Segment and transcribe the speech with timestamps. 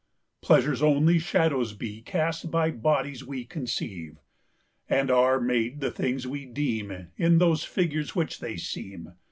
[0.41, 4.17] Pleasures only shadows be, Cast by bodies we conceive,
[4.89, 9.13] And are made the things we deemIn those figures which they seem.